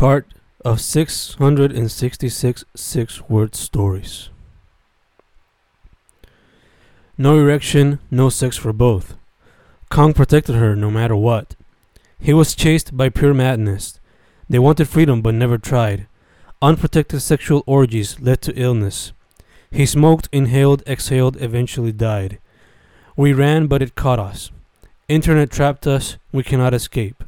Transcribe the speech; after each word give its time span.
part 0.00 0.26
of 0.64 0.80
666 0.80 2.64
six 2.74 3.20
word 3.28 3.54
stories. 3.54 4.30
No 7.18 7.38
erection, 7.38 7.98
no 8.10 8.30
sex 8.30 8.56
for 8.56 8.72
both. 8.72 9.14
Kong 9.90 10.14
protected 10.14 10.54
her 10.54 10.74
no 10.74 10.90
matter 10.90 11.14
what. 11.14 11.54
He 12.18 12.32
was 12.32 12.54
chased 12.54 12.96
by 12.96 13.10
pure 13.10 13.34
madness. 13.34 14.00
They 14.48 14.58
wanted 14.58 14.88
freedom 14.88 15.20
but 15.20 15.34
never 15.34 15.58
tried. 15.58 16.06
Unprotected 16.62 17.20
sexual 17.20 17.62
orgies 17.66 18.18
led 18.20 18.40
to 18.40 18.58
illness. 18.58 19.12
He 19.70 19.84
smoked, 19.84 20.30
inhaled, 20.32 20.82
exhaled, 20.86 21.36
eventually 21.42 21.92
died. 21.92 22.38
We 23.16 23.34
ran, 23.34 23.66
but 23.66 23.82
it 23.82 23.96
caught 23.96 24.18
us. 24.18 24.50
Internet 25.08 25.50
trapped 25.50 25.86
us, 25.86 26.16
we 26.32 26.42
cannot 26.42 26.72
escape. 26.72 27.22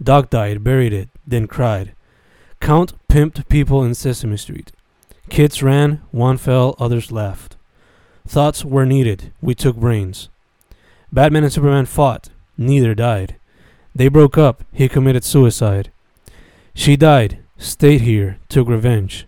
Dog 0.00 0.30
died, 0.30 0.62
buried 0.62 0.92
it, 0.92 1.08
then 1.26 1.48
cried. 1.48 1.93
Count 2.64 2.94
pimped 3.08 3.46
people 3.50 3.84
in 3.84 3.94
Sesame 3.94 4.38
Street. 4.38 4.72
Kids 5.28 5.62
ran, 5.62 6.00
one 6.12 6.38
fell, 6.38 6.74
others 6.78 7.12
laughed. 7.12 7.56
Thoughts 8.26 8.64
were 8.64 8.86
needed, 8.86 9.34
we 9.42 9.54
took 9.54 9.76
brains. 9.76 10.30
Batman 11.12 11.44
and 11.44 11.52
Superman 11.52 11.84
fought, 11.84 12.30
neither 12.56 12.94
died. 12.94 13.36
They 13.94 14.08
broke 14.08 14.38
up, 14.38 14.64
he 14.72 14.88
committed 14.88 15.24
suicide. 15.24 15.90
She 16.74 16.96
died, 16.96 17.40
stayed 17.58 18.00
here, 18.00 18.38
took 18.48 18.66
revenge. 18.66 19.26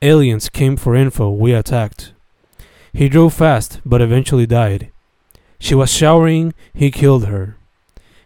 Aliens 0.00 0.48
came 0.48 0.76
for 0.76 0.94
info, 0.94 1.30
we 1.30 1.52
attacked. 1.52 2.12
He 2.92 3.08
drove 3.08 3.34
fast, 3.34 3.80
but 3.84 4.00
eventually 4.00 4.46
died. 4.46 4.92
She 5.58 5.74
was 5.74 5.90
showering, 5.90 6.54
he 6.72 6.92
killed 6.92 7.26
her. 7.26 7.56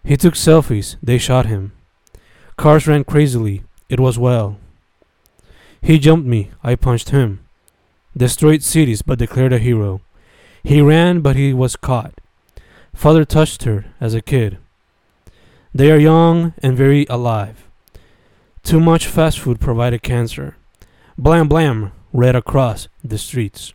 He 0.04 0.18
took 0.18 0.34
selfies, 0.34 0.96
they 1.02 1.16
shot 1.16 1.46
him. 1.46 1.72
Cars 2.58 2.86
ran 2.86 3.04
crazily, 3.04 3.62
it 3.88 4.00
was 4.00 4.18
well. 4.18 4.58
He 5.80 5.98
jumped 5.98 6.26
me, 6.26 6.50
I 6.62 6.74
punched 6.74 7.10
him. 7.10 7.40
Destroyed 8.16 8.62
cities, 8.62 9.02
but 9.02 9.18
declared 9.18 9.52
a 9.52 9.58
hero. 9.58 10.00
He 10.62 10.80
ran, 10.80 11.20
but 11.20 11.36
he 11.36 11.52
was 11.52 11.76
caught. 11.76 12.14
Father 12.94 13.24
touched 13.24 13.64
her 13.64 13.84
as 14.00 14.14
a 14.14 14.22
kid. 14.22 14.58
They 15.74 15.92
are 15.92 15.98
young 15.98 16.54
and 16.62 16.76
very 16.76 17.06
alive. 17.10 17.68
Too 18.62 18.80
much 18.80 19.06
fast 19.06 19.38
food 19.38 19.60
provided 19.60 20.02
cancer. 20.02 20.56
Blam 21.18 21.48
blam 21.48 21.92
read 22.12 22.34
across 22.34 22.88
the 23.04 23.18
streets. 23.18 23.74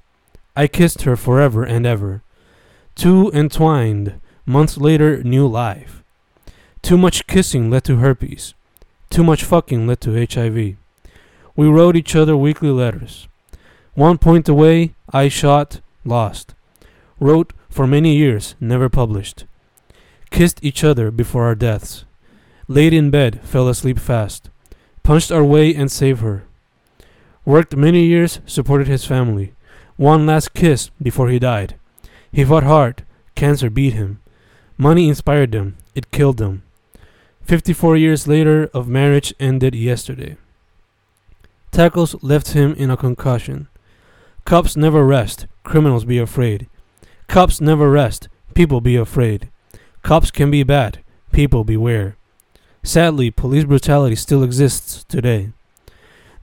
I 0.55 0.67
kissed 0.67 1.03
her 1.03 1.15
forever 1.15 1.63
and 1.63 1.85
ever. 1.85 2.23
Too 2.95 3.31
entwined, 3.33 4.19
months 4.45 4.77
later, 4.77 5.23
new 5.23 5.47
life. 5.47 6.03
Too 6.81 6.97
much 6.97 7.27
kissing 7.27 7.69
led 7.69 7.83
to 7.85 7.97
herpes. 7.97 8.53
Too 9.11 9.25
much 9.25 9.43
fucking 9.43 9.87
led 9.87 9.99
to 10.01 10.25
HIV. 10.25 10.77
We 11.57 11.67
wrote 11.67 11.97
each 11.97 12.15
other 12.15 12.37
weekly 12.37 12.69
letters. 12.69 13.27
One 13.93 14.17
point 14.17 14.47
away, 14.47 14.95
I 15.11 15.27
shot, 15.27 15.81
lost. 16.05 16.55
Wrote 17.19 17.51
for 17.69 17.85
many 17.85 18.15
years, 18.15 18.55
never 18.61 18.87
published. 18.87 19.43
Kissed 20.29 20.63
each 20.63 20.85
other 20.85 21.11
before 21.11 21.43
our 21.43 21.55
deaths. 21.55 22.05
Laid 22.69 22.93
in 22.93 23.11
bed, 23.11 23.41
fell 23.43 23.67
asleep 23.67 23.99
fast. 23.99 24.49
Punched 25.03 25.29
our 25.29 25.43
way 25.43 25.75
and 25.75 25.91
saved 25.91 26.21
her. 26.21 26.45
Worked 27.43 27.75
many 27.75 28.05
years, 28.05 28.39
supported 28.45 28.87
his 28.87 29.03
family. 29.03 29.53
One 29.97 30.25
last 30.25 30.53
kiss 30.53 30.89
before 31.03 31.27
he 31.27 31.37
died. 31.37 31.75
He 32.31 32.45
fought 32.45 32.63
hard. 32.63 33.03
Cancer 33.35 33.69
beat 33.69 33.91
him. 33.91 34.21
Money 34.77 35.09
inspired 35.09 35.51
them. 35.51 35.75
It 35.95 36.11
killed 36.11 36.37
them. 36.37 36.63
54 37.43 37.97
years 37.97 38.27
later 38.27 38.69
of 38.73 38.87
marriage 38.87 39.33
ended 39.39 39.75
yesterday. 39.75 40.37
Tackles 41.71 42.21
left 42.21 42.51
him 42.51 42.73
in 42.73 42.89
a 42.91 42.97
concussion. 42.97 43.67
Cops 44.45 44.75
never 44.75 45.05
rest, 45.05 45.47
criminals 45.63 46.05
be 46.05 46.17
afraid. 46.17 46.67
Cops 47.27 47.61
never 47.61 47.89
rest, 47.89 48.27
people 48.53 48.81
be 48.81 48.95
afraid. 48.95 49.49
Cops 50.01 50.31
can 50.31 50.51
be 50.51 50.63
bad, 50.63 50.99
people 51.31 51.63
beware. 51.63 52.17
Sadly, 52.83 53.31
police 53.31 53.63
brutality 53.63 54.15
still 54.15 54.43
exists 54.43 55.03
today. 55.03 55.51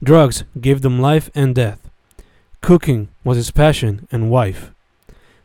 Drugs 0.01 0.45
gave 0.59 0.81
them 0.81 0.99
life 0.99 1.29
and 1.35 1.53
death. 1.53 1.89
Cooking 2.61 3.09
was 3.23 3.37
his 3.37 3.51
passion 3.51 4.07
and 4.11 4.31
wife. 4.31 4.71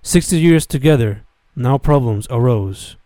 Sixty 0.03 0.39
years 0.39 0.67
together, 0.67 1.23
now 1.57 1.79
problems 1.79 2.27
arose. 2.31 2.97